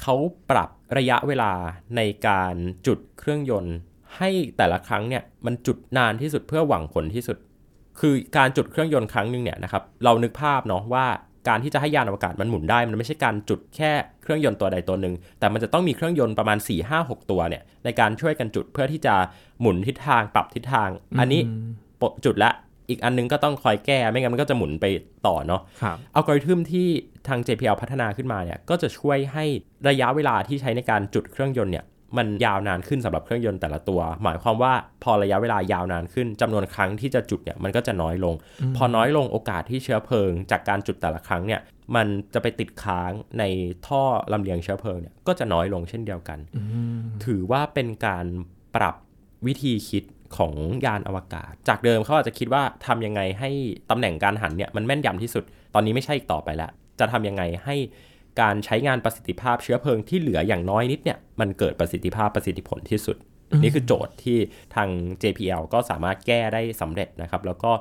[0.00, 0.14] เขา
[0.50, 0.68] ปรับ
[0.98, 1.52] ระยะเวลา
[1.96, 2.54] ในการ
[2.86, 3.76] จุดเครื่องยนต์
[4.16, 7.36] ให้แต่ละครั้งเนี่ยมันจุดนานที่สุดเพื่อหวังผลที่สุด
[8.00, 11.06] คือการจุดเครื่องยนต์ครั้งหนึ่งเนี่ยนะครับเรานึกภาพเนาะว่า
[11.48, 13.90] การที่จะให้ยานอวกาศมันหมุนได้ มันไม่ใช่การจุดแค่
[14.22, 19.14] เครื่องยนต์ตัวใดตัวหนึ่ง แต่มันจะต้องมีเครื่องยนต์ประมาณ 4 5 6 ตัวเนี่ยในการช่วยกันจุดเพื่อที่จะ
[19.60, 20.88] หมุนทิศทางปรับทิศทาง
[21.20, 21.40] อันนี้
[22.24, 22.50] จุดละ
[22.88, 24.86] อีกอันนึงก็ต้องคอยแก้ไม่งั้นมันก็จะหมุนไป
[25.26, 25.60] ต่อเนาะ
[26.14, 26.86] อัลกอริทึมที่
[27.28, 29.44] ทาง JPL พัฒนาขึ้นมาเนี่ยก็จะช่วยให้
[29.88, 31.84] ระยะเวลาที่ใช้ในการจุดเครื่องยนต์เนี่ย
[32.18, 34.72] มันยาวนานขึ้นสำหรับเครื่องยนต์แต่ละตัว หมายความว่า
[35.02, 38.34] พอระยะเวลายาวนานขึ้นจำนวนครั้งที่จะจุดเนี่ยมันก็จะน้อยลง
[38.76, 41.60] พอน้อยลงโอกาสที่เชื้อเพลิง จากการจุดแต่ละครั้งเนี่ย
[41.96, 43.44] มันจะไปติดค้างใน
[43.86, 46.38] ท่อลำเลียงเชื้อเพลิงเนี่ยก็จะน้อยลงเช่นเดียวกัน
[47.24, 48.26] ถือว่าเป็นการ
[48.76, 48.94] ปรับ
[49.46, 50.04] วิธีคิด
[50.36, 53.50] ของยานอวกาศ จากเดิมเขาอาจจะคิดว่าทำยังไงให้
[53.90, 57.76] ตำแหน่งการหันเนี่ยมันแม่นยำที่สุด ตอนนี้ไม่ใช่อีกต่อไปแล้วจะทำยังไงให้
[58.40, 63.16] การใช้งานประสิทธิภาพเชื้อเพลิงที่เหลืออย่างน้อยนิดเนี่ยมันเกิดประสิทธิภาพประสิทธิผลที่สุด
[63.62, 64.38] นี่คือโจทย์ที่
[64.74, 64.88] ทาง
[65.22, 67.72] JPL ก็สามารถแก้ได้สำเร็จนะครับ แล้วก็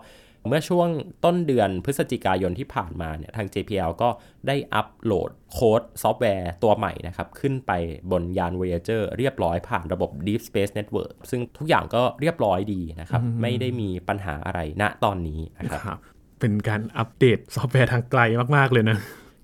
[0.48, 0.90] เมื่อช่วง
[1.26, 4.10] ต้นเดือนพฤศจิกายนที่ผ่านมาเนี่ยทาง JPL ก็
[4.48, 7.72] ได้อัปโหลดโค้ดซอฟต์แวร์ตัวใหม่นะครับ ขึ้นไป
[8.12, 15.40] บนยาน Voyager เรียบร้อยผ่านระบบ Deep Space Network ซึ่งทุกอย่างก็เรียบร้อยดีนะครับ ไม่ได้มีปัญหาอะไรณตอนนี้
[15.74, 15.98] นะครับ
[16.40, 18.22] เป็นการอัปเดตซอฟต์แวร์ทางไกล
[18.58, 18.98] มาก ๆ เลยนะ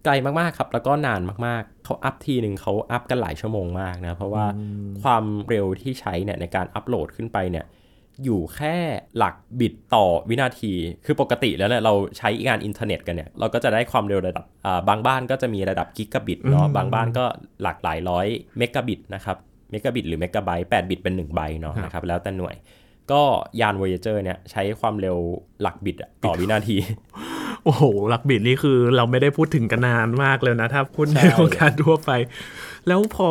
[0.06, 4.46] ไกลมากๆครับแล้วก็นานมากๆ เขาอัพทีหนึ่งเขาอัพกันหลายชั่วโมงมากนะเพราะว่า
[5.02, 7.66] ความเร็วที่ใช้เนี่ยในการอัพโหลดขึ้นไปเนี่ย
[8.26, 8.76] อยู่แค่
[9.18, 10.74] หลักบิตต่อวินาที
[11.06, 14.44] คือปกติแล้วเนี่ยเราใช้งานอินเทอร์เน็ตกันเนี่ยเราก็จะได้ความเร็วระดับ
[14.90, 17.26] บางบ้านก็จะมีระดับกิกะบิตเนาะบางบ้านก็
[17.62, 19.38] หลักหลายร้อยเมกะบิตนะครับ
[19.72, 22.56] เมกะบิตหรือเมกะไบต์8 บิตเป็น1ไบต์เนาะนะครับแล้วแต่หน่วย
[23.12, 23.22] ก็
[23.62, 25.18] ยาน Voyager เนี่ยใช้ความเร็ว
[25.62, 26.78] หลักบิตต่อวินาที
[27.65, 32.12] โอ้โหหลักบิตนี่คือเราไม่ได้พูดถึงกันนานมากเลยนะ ถ้าพูดในวงการทั่วไป
[32.88, 33.30] แล้วพอ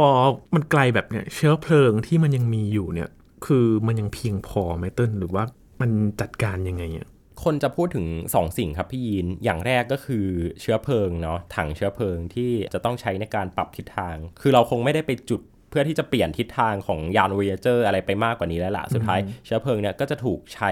[0.55, 3.09] มันไกลแบบเนี้ยเชื้อเพลิงที่มันยังมีอยู่เนี่ย
[3.47, 5.45] คือมันยังเพียงพอไหมเติ้ลหรือว่า
[5.81, 7.09] มันจัดการยังไงอะ
[7.45, 10.27] คงจะพูดถึง 2 สิ่งครับพี่ยีนอย่างแรกก็คือ
[10.61, 20.71] เชื้อเพลิงเนาะ ถังเชื้อเพลิงที่จะต้องใช้ในการปรับทิศทาง คือเราคงไม่ได้ไปจุดเพื่อที่จะเปลี่ยนทิศทางของยานเวเจอร์อะไรไปมากกว่านี้แล้วล่ะ สุดท้ายเชื้อเพลิงเนี่ยก็จะถูกใช้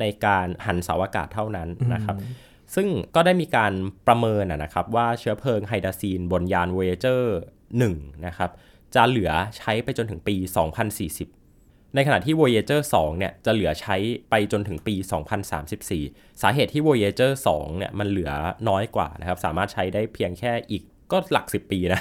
[0.00, 2.16] ในการหันเสาอากาศเท่านั้นนะครับ
[2.74, 3.72] ซึ่งก็ได้มีการ
[4.06, 7.22] ประเมินนะครับว่าเชื้อเพลิงไฮดราซีนบนยาน Voyager
[7.72, 8.50] 1 นะครับ
[8.94, 10.36] จะเหลือใช้ไปจนถึงปี
[11.14, 13.96] 2040 ในขณะที่ Voyager 2 เนี่ยจะเหลือใช้
[14.30, 14.94] ไปจนถึงปี
[15.68, 18.32] 2034 สาเหตุที่ Voyager 2 เนี่ยมันเหลือ
[18.68, 22.00] น้อยกว่านะครับ สามารถใช้ได้เพียงแค่อีก ก็หลัก 10 ปีนะ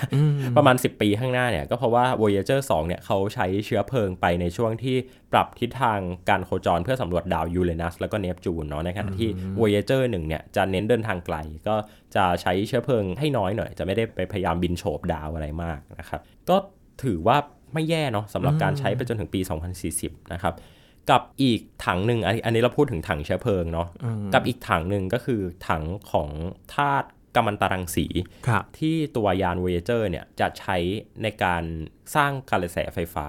[0.57, 4.95] ประมาณ 10 ปีข้างหน้าเนี่ย ก็เพราะว่า Voyager 2 เนี่ยเขาใช้เชื้อเพลิงไปในช่วงที่
[5.33, 11.37] ปรับทิศทางการโคจรเพื่อสำรวจดาวยูเรนัสแล้วก็เนปจูนเนาะในขณะที่ Voyager 1 เนี่ยจะเน้นเดินทางไกล
[11.67, 11.75] ก็
[12.15, 16.57] จะใช้เชื้อเพลิงให้น้อยหน่อย จะไม่ได้ไปพยายามบินโฉบดาวอะไรมากนะครับ ก็
[17.03, 17.37] ถือว่า
[17.73, 19.41] ไม่แย่เนาะสำหรับการใช้ไปจนถึงปี
[19.87, 20.53] 2040 นะครับ
[21.11, 23.87] กับอีกถังหนึ่งอันนี้อันนี้เราพูดถึงถังเชื้อเพลิงเนาะ
[24.33, 26.29] กับอีกถังหนึ่งก็คือถังของ
[26.75, 28.06] ธาตุ กัมมันตรังสี
[28.48, 30.78] ครับที่ตัวยาน Voyager เนี่ยจะใช้
[31.24, 31.63] ในการ
[32.15, 33.28] สร้างกระแสไฟฟ้า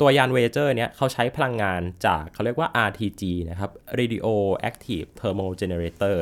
[0.00, 4.26] ตัวยาน Voyager เนี่ยเขาใช้พลังงานจากเขาเรียกว่า RTG นะครับ Radio
[4.68, 6.18] Active Thermal Generator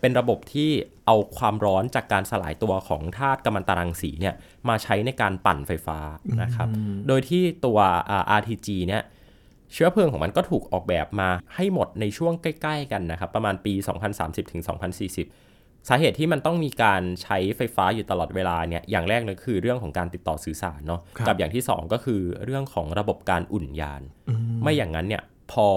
[0.00, 0.70] เป็นระบบที่
[1.06, 4.34] เอาความร้อนจากการสลายตัวของธาตุกัมมันตรังสีเนี่ย
[4.68, 5.98] มาใช้ในการปั่นไฟฟ้า
[6.42, 6.68] นะครับ
[7.08, 7.78] โดยที่ตัว
[8.10, 9.02] อ่า RTG เนี่ย
[9.72, 13.72] เชื้อเพลิงของมันก็ถูกออกแบบมาให้หมดในช่วงใกล้ ๆ กันนะครับ ประมาณปี
[14.12, 14.62] 2030ถึง
[15.08, 15.43] 2040
[15.88, 24.02] สาเหตุที่มันต้องมีการใช้ไฟฟ้าอยู่ตลอดเวลาเนี่ยอย่างแรกเลยคือเรื่องของการติดต่อสื่อสารเนาะครับกับอย่างที่ 2 ก็คือเรื่องของระบบการอุ่นยาน
[24.62, 25.68] ไม่อย่างนั้นเนี่ยพอ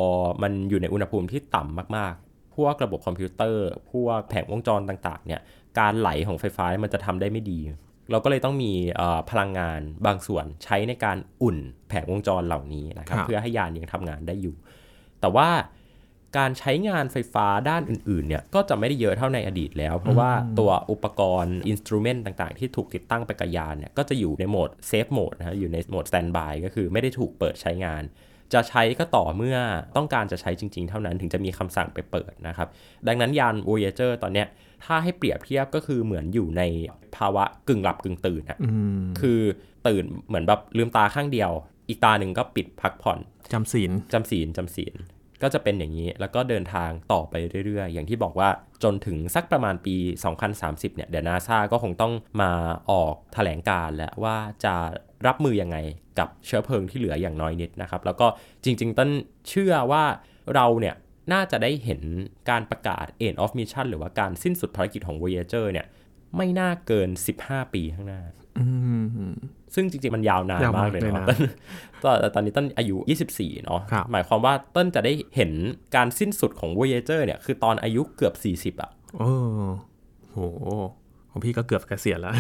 [0.42, 5.42] มันอยู่ในอุณหภูมิที่ต่ำมากๆ พวกระบบคอมพิวเตอร์ พวกแผงวงจรต่างๆเนี่ย
[5.80, 7.60] การไหลของไฟฟ้ามันจะทำได้ไม่ดี
[8.12, 11.58] เราก็เลยต้องมีเอ่อพลังงานบางส่วนใช้ในการอุ่น
[11.90, 14.56] แผงวงจรเหล่านี้นะครับครับเพื่อให้ยานยังทำงานได้อยู่
[15.22, 15.48] แต่ว่า
[16.38, 28.04] การใช้งานไฟฟ้าด้านอื่นๆเนี่ยก็จะไม่ได้เยอะเท่าในอดีตแล้ว เพราะว่าตัวอุปกรณ์ instrument ต่างๆ ที่ถูกติดตั้งไปกับยานเนี่ยก็จะอยู่ในโหมด safe mode นะฮะอยู่ในโหมด standby ก็คือไม่ได้ถูกเปิดใช้งาน
[28.54, 29.58] จะใช้ก็ต่อเมื่อ
[29.98, 32.68] ต้องการจะใช้จริง ๆ เท่านั้นถึงจะมีคำสั่งไปเปิดนะครับ
[33.08, 34.48] ดังนั้นยาน Voyager ตอนเนี้ย
[34.86, 36.64] ถ้าให้เปรียบเทียบก็คือเหมือนอยู่ใน
[37.16, 39.40] ภาวะกึ่งหลับกึ่งตื่นอะอืมคือ
[39.88, 41.52] ตื่นเหมือนแบบลืมตาข้างเดียว
[41.90, 43.20] อีกตาหนึ่งก็ปิดพักผ่อน
[43.54, 44.94] จำศีลจำศีลจำศีล
[45.42, 47.34] ก็จะเป็นอย่างนี้แล้วก็เดินทางต่อไป
[47.66, 48.50] เรื่อยๆ อย่างที่บอกว่า
[48.84, 49.96] จนถึงสักประมาณปี
[50.46, 52.52] 2030 เนี่ย เดี๋ยวนาซาก็คงต้องมา
[52.92, 54.76] ออกแถลงการแล้วว่าจะ
[55.28, 55.78] รับมือยังไง
[56.20, 58.28] กับเชื้อเพลิงที่เหลืออย่างน้อยนิดนะครับ แล้วก็
[58.64, 59.10] จริงๆ ต้น
[59.50, 60.04] เชื่อว่า
[60.56, 60.96] เราเนี่ย
[61.34, 62.02] น่าจะได้เห็น
[62.50, 65.86] การประกาศ end of mission หรือว่าการสิ้นสุดภารกิจของ Voyager เนี่ย
[66.38, 67.10] ไม่น่าเกิน
[67.42, 68.22] 15 ปีข้างหน้า
[69.76, 71.40] ซึ่งจริงๆ มันยาวนานยาวมามากกเลยเลยเนาะนะต้น
[72.04, 72.98] ตอนตอนนี้ต้นอายุ
[73.32, 75.52] 24 เนาะครับหมายความว่าต้นจะได้เห็น
[75.96, 78.34] การสิ้นสุดของ Voyager เนี่ย คือตอนอายุเกือบ
[78.78, 79.24] 40 อะเอ
[79.60, 79.64] อ
[80.32, 80.38] โห
[81.32, 82.34] ของพี่ก็เกือบเกษียณแล้ว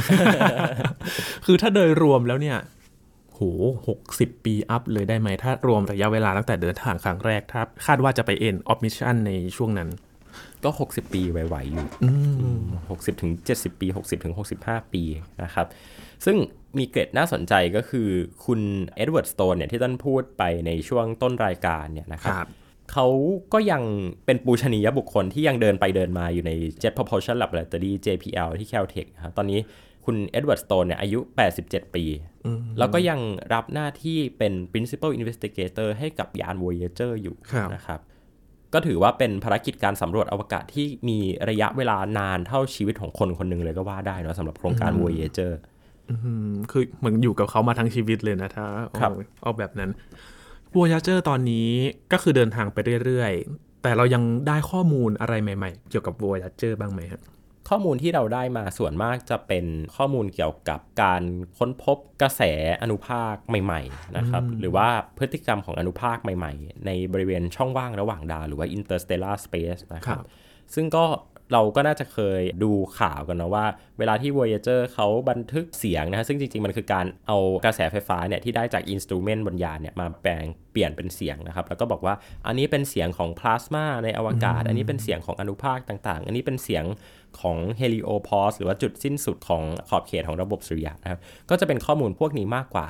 [1.45, 2.58] คือถ้าโดยรวมแล้วเนี่ย
[3.34, 3.41] โห
[3.88, 9.89] หกสิบปี up เลยได้ไหม ถ้ารวมระยะเวลาตั้งแต่เดินทางครั้งแรกถ้าคาดว่าจะไป end of mission ในช่วงนั้น
[10.63, 11.88] ก็ 60 ปีไหวๆอยู่
[12.89, 15.03] 60ถึง70ปี60ถึง65ปี
[15.43, 15.65] นะครับ
[16.25, 16.38] ซึ่ง
[16.77, 18.10] มีเกร็ดน่าสนใจก็คือ
[18.45, 18.62] คุณ
[18.95, 22.47] เอ็ดเวิร์ดสโตนเนี่ยที่ต้นพูดไปในช่วงต้นรายการเนี่ยนะครับครับ
[22.91, 23.08] เขา
[23.53, 23.84] ก็ยัง
[24.25, 26.51] เป็นปูชนียบุคคลที่ยังเดินไปเดินมาอยู่ใน
[26.82, 29.60] Jet Propulsion Laboratory JPL ที่ Caltech นะครับตอนนี้
[30.06, 31.19] คุณเอ็ดเวิร์ดสโตนเนี่ยอายุ
[31.58, 32.03] 87 ปี
[32.77, 33.19] แล้วก็ยัง
[33.53, 37.99] รับหน้าที่เป็น Principal Investigator ให้กับยาน Voyager อยู่ครับนะครับ
[38.73, 41.17] ก็ถือว่าเป็นภารกิจการสำรวจอวกาศที่มี
[41.49, 45.75] ระยะเวลานานเท่าชีวิตของคนคนหนึ่งเลยก็ว่าได้เนอะสำหรับโครงการ Voyager อืม
[46.72, 49.91] คือเหมือนอยู่กับเขามาทั้งชีวิตเลยนะถ้าเอาครับเอาแบบนั้น
[50.74, 51.70] Voyager ตอนนี้
[52.12, 57.24] ก็คือเดินทางไปเรื่อยๆ แต่เรายังได้ข้อมูลอะไรใหม่ๆ เกี่ยวกับ Voyager บ้างไหมครับ
[57.70, 59.65] ข้อมูลที่เราได้มาส่วนมากจะเป็น
[59.96, 61.24] ข้อมูลเกี่ยวกับการ
[61.58, 62.41] ค้นพบกระแส
[62.82, 70.26] อนุภาคใหม่ๆนะครับหรือว่าพฤติกรรมของอนุภาคใหม่ๆ ในบริเวณช่องว่างระหว่างดาวหรือว่า interstellar space นะครัครับบ
[70.74, 71.06] ซึ่งก็
[71.53, 73.65] เราก็น่าจะเคยดูข่าวกันนะว่า
[73.99, 82.13] เวลาที่ Voyager เขาบันทึกเสียงนะฮะซึ่งจริง ๆ มันคือการเอากระแสไฟฟ้าเนี่ยที่ได้จาก instrument บนยานเนี่ยมาแปลงเปลี่ยนเป็นเสียงนะครับ แล้วก็บอกว่า
[82.47, 86.83] อันนี้เป็นเสียงของพลาสมาในอวกาศ อันนี้เป็นเสียงของอนุภาคต่างๆ อันนี้เป็นเสียง
[87.41, 92.88] ของ heliopause หรือว่าจุดสิ้นสุดของขอบเขตของระบบสุริยะนะครับก็จะเป็นข้อมูลพวกนี้มากกว่า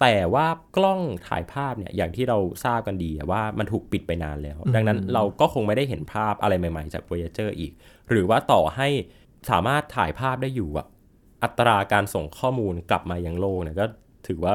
[0.00, 7.72] แต่ว่ากล้องถ่ายภาพเนี่ยอย่างที่เราทราบกันดีว่ามันถูกปิดไปนานแล้ว ดังนั้นเราก็คงไม่ได้เห็นภาพอะไรใหม่ๆ จาก Voyager อีก
[8.10, 8.88] หรือว่าต่อให้
[9.50, 10.86] สามารถถ่ายภาพได้อยู่อะ
[11.42, 13.86] อัตราการส่งข้อมูลกลับมายังโลกเนี่ยก็
[14.26, 14.54] ถือว่า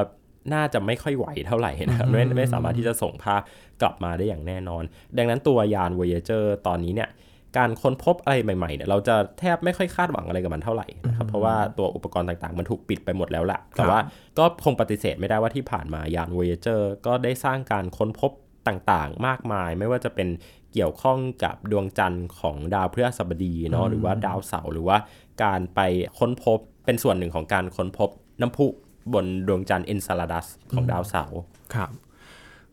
[0.54, 3.40] น่าจะไม่ค่อยไหวเท่าไหร่นะครับไม่ไม่สามารถที่จะส่งภาพ
[3.82, 4.82] กลับมาได้อย่างแน่นอน
[5.16, 7.08] ดังนั้นตัวยาน Voyager ตอนนี้เนี่ย
[7.58, 13.98] การค้นพบอะไรใหม่ๆเนี่ยเราจะแทบไม่ค่อยคาดหวังอะไรกับมันเท่าไหร่นะครับเพราะว่าตัวอุปกรณ์ต่างๆ มันถูกปิดไปหมดแล้วแหละแต่ว่า
[14.38, 18.30] ก็คงปฏิเสธไม่ได้ว่าที่ผ่านมายาน Voyager ก็ได้สร้างการค้นพบ
[18.68, 20.28] ต่างๆ มากมาย ไม่ว่าจะเป็น
[20.72, 24.96] เกี่ยวข้องกับดวงจันทร์ของดาวพฤหัสบดีเนาะหรือว่าดาวเสาร์หรือว่า
[25.44, 25.80] การไป
[26.18, 28.10] ค้นพบเป็นส่วนหนึ่งของการค้นพบ
[28.40, 28.66] น้ำพุ
[29.14, 31.40] บนดวงจันทร์เอนเซลาดัสของดาวเสาร์
[31.74, 31.90] ครับ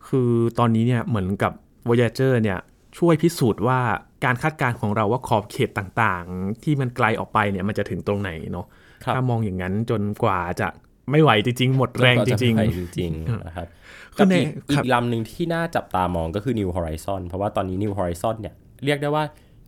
[0.08, 1.52] คือตอนนี้เนี่ยเหมือนกับ
[1.88, 2.58] Voyager เนี่ย
[2.98, 3.78] ช่วยพิสูจน์ว่า
[4.24, 8.66] การคาดการณ์ของเราว่าขอบเขตต่างๆ ที่มันไกลออกไปเนี่ยมันจะถึงตรงไหนเนาะ
[9.04, 10.68] ครับถ้ามองอย่างนั้นจนกว่าจะ
[11.10, 13.68] ไม่ไหวจริงๆ หมดแรงจริงไปจริงๆนะครับ
[14.16, 19.24] คืกับอในอีกอีครับกลำหนึ่งที่น่าจับตามองก็คือ New Horizon เพราะว่าตอนนี้ New Horizon เนี่ยเรียกได้ว่า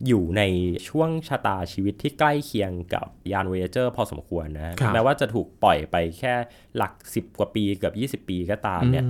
[0.09, 0.43] อยู่ใน
[0.89, 6.35] ช่วงชะตาชีวิตที่ใกล้เคียงกับยาน Voyager พอสมควรนะ แม้ว่าจะถูกปล่อยไปแค่
[6.77, 9.05] หลัก 10 กว่าปีเกือบ 20 ปีก็ตามเนี่ย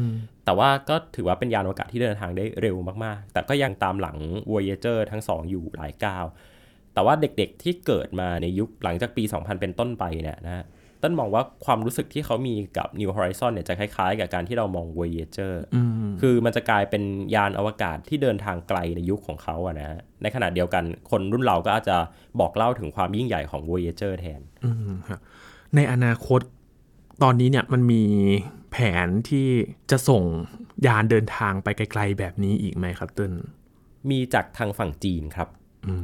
[0.44, 4.16] แต่ว่าก็ถือว่าเป็นยานอวกาศที่เดินทางได้เร็วมากๆ แต่ก็ยังตามหลัง
[4.52, 6.24] Voyager ทั้งสองอยู่หลายก้าว
[6.94, 10.64] แต่ว่าเด็กๆที่เกิดมาในยุคหลังจากปี 2000 เป็นต้นไปเนี่ยนะ
[11.02, 15.54] ต้นมองว่าความรู้สึกที่เขามีกับ New Horizon เนี่ยจะคล้ายๆ กับการที่เรามอง Voyager
[16.20, 17.02] คือมันจะกลายเป็น
[17.34, 21.96] ยานอวกาศที่เดินทางไกลในยุคของเขาอะนะ ในขณะเดียวกันคนรุ่นเราก็อาจจะ
[22.40, 24.40] บอกเล่าถึงความยิ่งใหญ่ของ Voyager แทน
[25.76, 26.40] ในอนาคต
[27.22, 28.02] ตอนนี้เนี่ยมันมี
[28.72, 29.48] แผนที่
[29.90, 30.22] จะส่ง
[30.86, 33.32] ยานเดินทางไปไกล ๆ แบบนี้อีกไหมครับต้น
[34.10, 35.48] มีจากทางฝั่งจีนครับ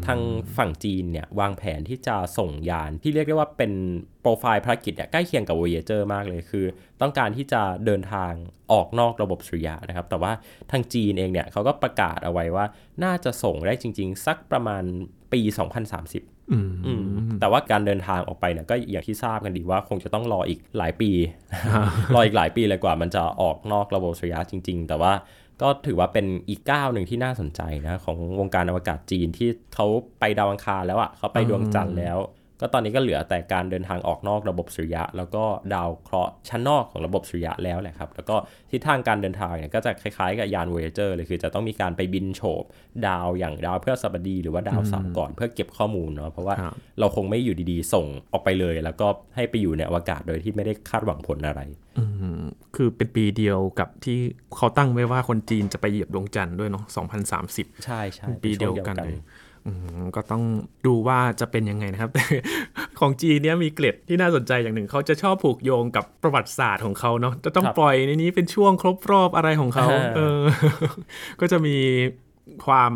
[0.07, 0.21] ทาง
[0.57, 3.73] ฝั่งจีนเนี่ยวางแผนที่จะส่งยานที่เรียกได้ว่าเป็น
[4.21, 6.65] โปรไฟล์ภารกิจเนี่ยใกล้เคียงกับ Voyager มากเลยคือ
[7.01, 8.33] ต้องการที่จะเดินทาง
[8.73, 10.33] ออกนอกระบบสุริยะนะครับ แต่ว่า
[10.71, 12.65] ทางจีนเองเนี่ยเขาก็ประกาศเอาไว้ว่า
[13.05, 14.83] น่าจะส่งได้จริง ๆ สักประมาณ
[15.33, 15.41] ปี
[15.95, 16.38] 2030
[17.41, 21.11] แต่ว่าการเดินทางออกไปเนี่ยก็อย่างที่ทราบกันดีว่าคงจะต้องรออีกหลายปี
[22.15, 25.13] รออีกหลายปีเลยกว่า มันจะออกนอกระบบสุริยะจริง ๆ แต่ว่า
[25.63, 29.87] ก็ถือว่าเป็นอีกก้าวหนึ่งที่น่าสนใจนะ ของวงการอวกาศจีนที่เขา
[30.21, 32.19] ไปดาวอังคารแล้วอะ่ะเขาไปดวงจันทร์แล้ว
[32.61, 35.45] ก็ตอนนี้ก็เหลือแต่การเดินทางออกนอกระบบสุริยะ แล้วก็
[35.75, 38.37] ดาวเคราะห์ชั้นนอกของระบบสุริยะแล้วแหละครับแล้วก็
[38.71, 42.65] ทิศทางการเดินทางเนี่ยก็จะคล้ายๆกับยาน Voyager เลยคือจะต้องมีการไปบินโฉบ
[43.07, 46.55] ดาวอย่างดาวเพื่อสบดี หรือว่าดาวเสาร์ก่อนเพื่อเก็บข้อมูลเนาะเพราะว่า
[46.99, 51.61] เราคงไม่อยู่ดีๆ ส่งออกไปเลย แล้วก็ให้ไปอยู่ในอวกาศโดยที่ไม่ได้คาดหวังผลอะไร
[52.77, 54.19] คือเป็นปีเดียวกับที่
[54.57, 56.85] เขาตั้งไว้ว่าคนจีนจะไปเหยียบดวงจันทร์ด้วยเนาะ
[57.35, 59.17] 2030 ใช่ใช่ปีเดียวกันเลย
[60.17, 60.43] ก็ต้อง
[60.87, 62.11] ดูว่าจะเป็นยังไงนะครับ
[63.01, 70.41] ของจีนเนี้ยมีเกล็ดที่น่าสนใจอย่างหนึ่งเขาจะชอบผูกโยงกับประวัติศาสตร์ของเขาเนาะจะต้องปล่อยในนี้เป็นช่วงครบรอบอะไรของเขาเออ
[71.41, 71.77] ก็จะมี
[72.67, 72.93] ความ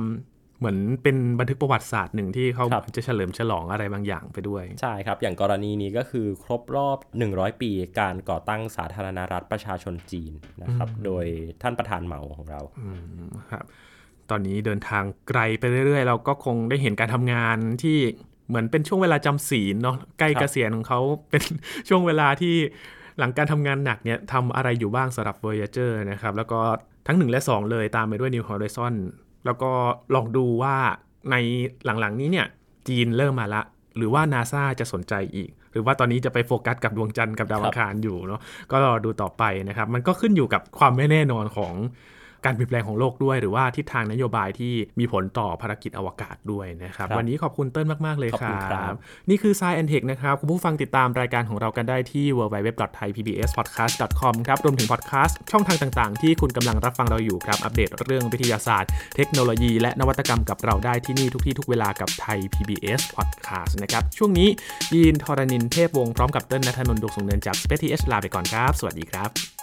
[0.58, 2.64] เหมือนเป็นบันทึกประวัติศาสตร์หนึ่งที่เขา
[2.96, 6.98] จะเฉลิมฉลองอะไรบางอย่างไปด้วย ใช่ครับ อย่างกรณีนี้ก็คือครบรอบ
[7.30, 7.70] 100 ปี
[8.00, 11.24] การก่อตั้งสาธารณรัฐประชาชนจีนนะครับ โดย
[11.62, 12.60] ท่านประธานเหมาของเรา
[13.52, 13.64] ครับ
[14.32, 17.98] ตอนนี้เดินทางไกลไปเรื่อยๆ เราก็คงได้เห็นการทำงานที่
[18.48, 21.42] เหมือนเป็นช่วงเวลาจำศีลเนาะใกล้เกษียณของเขาเป็น
[21.88, 22.54] ช่วงเวลาที่
[23.18, 26.60] หลังการทำงานหนักเนี่ยทำอะไรอยู่บ้างสำหรับ Voyager นะครับ แล้วก็
[27.06, 28.94] ทั้ง 1 และ 2 เลยตามไปด้วย New Horizon
[29.46, 29.70] แล้วก็
[30.14, 30.76] ลองดูว่า
[31.30, 31.36] ใน
[31.84, 32.46] หลังๆนี้เนี่ย
[32.88, 33.62] จีนเริ่มมาละ
[33.96, 38.40] หรือว่า NASA จะสนใจอีก หรือว่าตอนนี้จะไปโฟกัสกับดวงจันทร์กับดาวอังคารอยู่เนาะ
[38.70, 41.74] ก็รอดูต่อไปนะครับ มันก็ขึ้นอยู่กับความไม่แน่นอนของ
[42.44, 48.94] การเปลี่ยนแปลงของโลกด้วย หรือว่าทิศทางนโยบายที่มีผลต่อภารกิจอวกาศด้วยนะครับวันนี้ขอบคุณเติ้ลมาก ๆ เลยครับ
[49.28, 64.48] นี่คือ Science and Tech นะครับคุณผู้ฟังติดตามรายการของเรากันได้ที่ www.thaipbspodcast.com ครับรวมถึงพอดแคสต์ช่องทางต่างๆ ที่คุณกำลังรับฟังเราอยู่ครับอัปเดตเรื่องวิทยาศาสตร์ เทคโนโลยี และนวัตกรรมกับเราได้ที่นี่ทุกที่ทุกเวลากับไทย PBS Podcast นะครับช่วงนี้
[64.94, 69.61] ยีนทรณินเทพวงศ์พร้อมกับเติ้ลนัทนนท์ดวงสงเนินจาก Space TH ลาไปก่อนครับ สวัสดีครับ